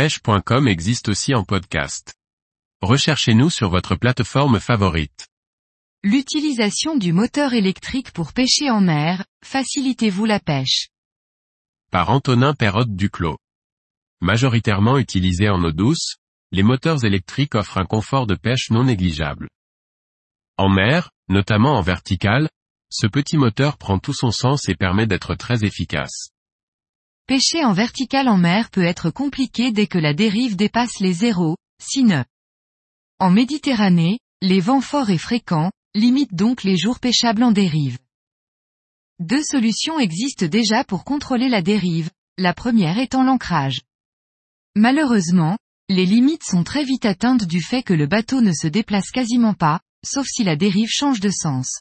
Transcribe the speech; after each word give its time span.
pêche.com 0.00 0.66
existe 0.66 1.10
aussi 1.10 1.34
en 1.34 1.44
podcast. 1.44 2.14
Recherchez-nous 2.80 3.50
sur 3.50 3.68
votre 3.68 3.96
plateforme 3.96 4.58
favorite. 4.58 5.28
L'utilisation 6.02 6.96
du 6.96 7.12
moteur 7.12 7.52
électrique 7.52 8.10
pour 8.12 8.32
pêcher 8.32 8.70
en 8.70 8.80
mer, 8.80 9.26
facilitez-vous 9.44 10.24
la 10.24 10.40
pêche? 10.40 10.88
Par 11.90 12.08
Antonin 12.08 12.54
Perrotte 12.54 12.96
Duclos. 12.96 13.36
Majoritairement 14.22 14.96
utilisés 14.96 15.50
en 15.50 15.62
eau 15.62 15.70
douce, 15.70 16.16
les 16.50 16.62
moteurs 16.62 17.04
électriques 17.04 17.54
offrent 17.54 17.76
un 17.76 17.84
confort 17.84 18.26
de 18.26 18.36
pêche 18.36 18.70
non 18.70 18.84
négligeable. 18.84 19.50
En 20.56 20.70
mer, 20.70 21.10
notamment 21.28 21.76
en 21.76 21.82
vertical, 21.82 22.48
ce 22.88 23.06
petit 23.06 23.36
moteur 23.36 23.76
prend 23.76 23.98
tout 23.98 24.14
son 24.14 24.30
sens 24.30 24.66
et 24.70 24.74
permet 24.74 25.06
d'être 25.06 25.34
très 25.34 25.62
efficace. 25.62 26.30
Pêcher 27.30 27.64
en 27.64 27.72
vertical 27.72 28.28
en 28.28 28.36
mer 28.36 28.70
peut 28.70 28.82
être 28.82 29.08
compliqué 29.10 29.70
dès 29.70 29.86
que 29.86 29.98
la 29.98 30.14
dérive 30.14 30.56
dépasse 30.56 30.98
les 30.98 31.12
0, 31.12 31.54
6 31.80 32.02
nœuds. 32.02 32.24
En 33.20 33.30
Méditerranée, 33.30 34.18
les 34.42 34.58
vents 34.58 34.80
forts 34.80 35.10
et 35.10 35.16
fréquents, 35.16 35.70
limitent 35.94 36.34
donc 36.34 36.64
les 36.64 36.76
jours 36.76 36.98
pêchables 36.98 37.44
en 37.44 37.52
dérive. 37.52 37.98
Deux 39.20 39.44
solutions 39.44 40.00
existent 40.00 40.46
déjà 40.46 40.82
pour 40.82 41.04
contrôler 41.04 41.48
la 41.48 41.62
dérive, 41.62 42.10
la 42.36 42.52
première 42.52 42.98
étant 42.98 43.22
l'ancrage. 43.22 43.82
Malheureusement, 44.74 45.56
les 45.88 46.06
limites 46.06 46.42
sont 46.42 46.64
très 46.64 46.82
vite 46.82 47.06
atteintes 47.06 47.44
du 47.44 47.62
fait 47.62 47.84
que 47.84 47.94
le 47.94 48.08
bateau 48.08 48.40
ne 48.40 48.52
se 48.52 48.66
déplace 48.66 49.12
quasiment 49.12 49.54
pas, 49.54 49.78
sauf 50.04 50.26
si 50.26 50.42
la 50.42 50.56
dérive 50.56 50.88
change 50.90 51.20
de 51.20 51.30
sens. 51.30 51.78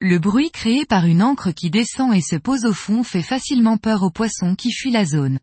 Le 0.00 0.20
bruit 0.20 0.52
créé 0.52 0.86
par 0.86 1.06
une 1.06 1.24
encre 1.24 1.50
qui 1.50 1.70
descend 1.70 2.14
et 2.14 2.20
se 2.20 2.36
pose 2.36 2.64
au 2.64 2.72
fond 2.72 3.02
fait 3.02 3.22
facilement 3.22 3.78
peur 3.78 4.04
aux 4.04 4.12
poissons 4.12 4.54
qui 4.54 4.70
fuient 4.70 4.92
la 4.92 5.04
zone. 5.04 5.40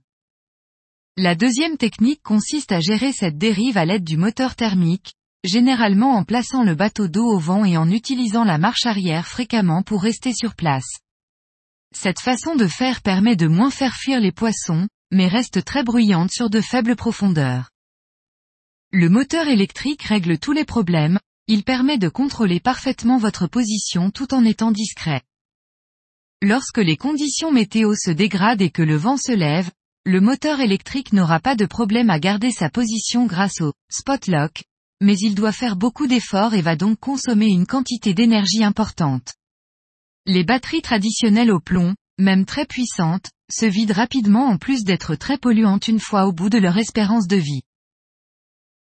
La 1.18 1.36
deuxième 1.36 1.76
technique 1.76 2.22
consiste 2.24 2.72
à 2.72 2.80
gérer 2.80 3.12
cette 3.12 3.38
dérive 3.38 3.78
à 3.78 3.84
l'aide 3.84 4.06
du 4.06 4.16
moteur 4.16 4.56
thermique, 4.56 5.14
généralement 5.44 6.16
en 6.16 6.24
plaçant 6.24 6.64
le 6.64 6.74
bateau 6.74 7.10
dos 7.10 7.26
au 7.26 7.38
vent 7.38 7.66
et 7.66 7.76
en 7.76 7.90
utilisant 7.90 8.46
la 8.46 8.58
marche 8.58 8.86
arrière 8.86 9.28
fréquemment 9.28 9.84
pour 9.84 10.02
rester 10.02 10.34
sur 10.34 10.56
place. 10.56 11.00
Cette 11.94 12.22
façon 12.22 12.56
de 12.56 12.68
faire 12.68 13.02
permet 13.02 13.36
de 13.36 13.48
moins 13.48 13.72
faire 13.72 13.96
fuir 13.96 14.22
les 14.22 14.32
poissons, 14.32 14.88
mais 15.12 15.28
reste 15.28 15.66
très 15.66 15.84
bruyante 15.84 16.32
sur 16.32 16.50
de 16.50 16.62
faibles 16.62 16.96
profondeurs. 16.96 17.72
Le 18.92 19.10
moteur 19.10 19.50
électrique 19.50 20.04
règle 20.04 20.40
tous 20.40 20.54
les 20.54 20.66
problèmes, 20.66 21.20
il 21.48 21.64
permet 21.64 22.00
de 22.00 22.10
contrôler 22.10 22.60
parfaitement 22.60 23.18
votre 23.18 23.46
position 23.46 24.10
tout 24.10 24.34
en 24.34 24.44
étant 24.44 24.72
discret. 24.72 25.22
Lorsque 26.42 26.80
les 26.80 26.98
conditions 26.98 27.52
météo 27.52 27.94
se 27.96 28.10
dégradent 28.10 28.64
et 28.64 28.72
que 28.72 28.82
le 28.82 28.96
vent 28.96 29.18
se 29.18 29.32
lève, 29.32 29.70
le 30.06 30.22
moteur 30.22 30.60
électrique 30.60 31.14
n'aura 31.14 31.40
pas 31.40 31.56
de 31.56 31.66
problème 31.66 32.10
à 32.10 32.20
garder 32.20 32.52
sa 32.52 32.70
position 32.70 33.26
grâce 33.26 33.62
au 33.62 33.74
spot 33.90 34.28
lock, 34.28 34.64
mais 35.02 35.18
il 35.18 35.36
doit 35.36 35.52
faire 35.52 35.76
beaucoup 35.76 36.08
d'efforts 36.08 36.56
et 36.56 36.62
va 36.62 36.76
donc 36.76 37.00
consommer 37.00 37.48
une 37.48 37.68
quantité 37.68 38.14
d'énergie 38.14 38.64
importante. 38.64 39.34
Les 40.26 40.44
batteries 40.44 40.82
traditionnelles 40.82 41.52
au 41.52 41.60
plomb, 41.60 41.94
même 42.18 42.46
très 42.46 42.66
puissantes, 42.66 43.30
se 43.52 43.66
vident 43.66 43.94
rapidement 43.94 44.48
en 44.48 44.58
plus 44.58 44.84
d'être 44.84 45.16
très 45.16 45.38
polluantes 45.38 45.88
une 45.88 46.00
fois 46.00 46.26
au 46.26 46.32
bout 46.32 46.50
de 46.50 46.58
leur 46.58 46.78
espérance 46.78 47.28
de 47.28 47.36
vie. 47.36 47.62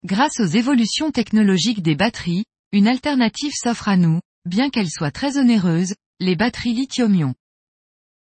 Grâce 0.04 0.40
aux 0.40 0.46
évolutions 0.46 1.12
technologiques 1.12 1.80
des 1.80 1.94
batteries, 1.94 2.44
une 2.72 2.88
alternative 2.88 3.52
s'offre 3.54 3.88
à 3.88 3.96
nous, 3.96 4.18
bien 4.44 4.68
qu'elle 4.68 4.90
soit 4.90 5.12
très 5.12 5.38
onéreuse, 5.38 5.94
les 6.18 6.34
batteries 6.34 6.74
lithium-ion. 6.74 7.36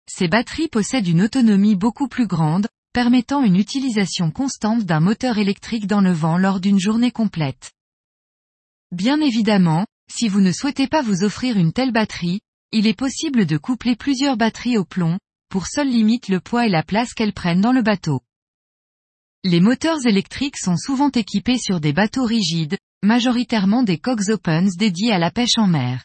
Ces 0.06 0.28
batteries 0.28 0.68
possèdent 0.68 1.08
une 1.08 1.22
autonomie 1.22 1.76
beaucoup 1.76 2.06
plus 2.06 2.26
grande, 2.26 2.68
permettant 2.92 3.42
une 3.42 3.56
utilisation 3.56 4.30
constante 4.30 4.84
d'un 4.84 5.00
moteur 5.00 5.38
électrique 5.38 5.86
dans 5.86 6.02
le 6.02 6.12
vent 6.12 6.36
lors 6.36 6.60
d'une 6.60 6.78
journée 6.78 7.12
complète. 7.12 7.72
Bien 8.92 9.18
évidemment, 9.22 9.86
si 10.12 10.28
vous 10.28 10.40
ne 10.42 10.52
souhaitez 10.52 10.86
pas 10.86 11.00
vous 11.00 11.24
offrir 11.24 11.56
une 11.56 11.72
telle 11.72 11.92
batterie, 11.92 12.40
il 12.72 12.86
est 12.86 12.98
possible 12.98 13.46
de 13.46 13.56
coupler 13.56 13.96
plusieurs 13.96 14.36
batteries 14.36 14.76
au 14.76 14.84
plomb, 14.84 15.18
pour 15.48 15.66
seule 15.66 15.88
limite 15.88 16.28
le 16.28 16.40
poids 16.40 16.66
et 16.66 16.70
la 16.70 16.82
place 16.82 17.14
qu'elles 17.14 17.32
prennent 17.32 17.62
dans 17.62 17.72
le 17.72 17.82
bateau. 17.82 18.20
Les 19.42 19.60
moteurs 19.60 20.04
électriques 20.04 20.58
sont 20.58 20.76
souvent 20.76 21.10
équipés 21.10 21.56
sur 21.56 21.80
des 21.80 21.94
bateaux 21.94 22.26
rigides, 22.26 22.76
majoritairement 23.02 23.82
des 23.82 23.96
coques 23.96 24.28
opens 24.28 24.76
dédiés 24.76 25.12
à 25.12 25.18
la 25.18 25.30
pêche 25.30 25.56
en 25.56 25.66
mer. 25.66 26.04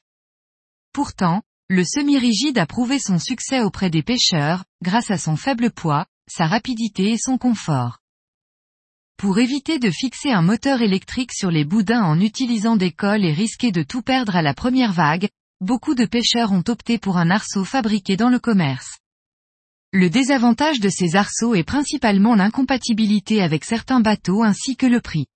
Pourtant, 0.94 1.42
le 1.68 1.84
semi-rigide 1.84 2.58
a 2.58 2.66
prouvé 2.66 2.98
son 2.98 3.20
succès 3.20 3.60
auprès 3.60 3.90
des 3.90 4.04
pêcheurs, 4.04 4.64
grâce 4.82 5.12
à 5.12 5.18
son 5.18 5.36
faible 5.36 5.70
poids, 5.70 6.06
sa 6.30 6.48
rapidité 6.48 7.12
et 7.12 7.18
son 7.18 7.38
confort. 7.38 7.98
Pour 9.18 9.38
éviter 9.38 9.80
de 9.80 9.92
fixer 9.92 10.32
un 10.32 10.42
moteur 10.42 10.82
électrique 10.82 11.34
sur 11.34 11.52
les 11.52 11.66
boudins 11.66 12.04
en 12.04 12.22
utilisant 12.22 12.78
des 12.78 12.92
cols 12.92 13.26
et 13.26 13.34
risquer 13.34 13.74
de 13.74 13.84
tout 13.84 14.02
perdre 14.02 14.38
à 14.38 14.44
la 14.44 14.54
première 14.54 14.94
vague, 14.94 15.28
beaucoup 15.60 15.94
de 15.94 16.06
pêcheurs 16.06 16.54
ont 16.54 16.64
opté 16.70 17.00
pour 17.00 17.18
un 17.18 17.30
arceau 17.30 17.66
fabriqué 17.66 18.16
dans 18.16 18.30
le 18.30 18.40
commerce. 18.40 18.98
Le 19.98 20.10
désavantage 20.10 20.82
de 20.82 20.90
ces 20.90 21.16
arceaux 21.16 21.56
est 21.56 21.64
principalement 21.64 22.36
l'incompatibilité 22.36 23.42
avec 23.42 23.64
certains 23.64 24.02
bateaux 24.02 24.44
ainsi 24.44 24.76
que 24.76 24.86
le 24.86 25.00
prix. 25.00 25.28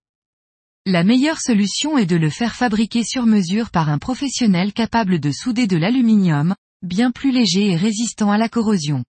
La 0.86 1.06
meilleure 1.06 1.40
solution 1.40 1.97
est 1.97 2.06
de 2.06 2.18
le 2.18 2.30
faire 2.30 2.56
fabriquer 2.56 3.06
sur 3.06 3.25
mesure 3.25 3.72
par 3.72 3.88
un 3.88 4.00
professionnel 4.00 4.74
capable 4.74 5.22
de 5.22 5.31
souder 5.31 5.66
de 5.66 5.78
l'aluminium, 5.78 6.56
bien 6.81 7.12
plus 7.12 7.31
léger 7.31 7.69
et 7.69 7.78
résistant 7.78 8.31
à 8.31 8.38
la 8.38 8.50
corrosion. 8.50 9.06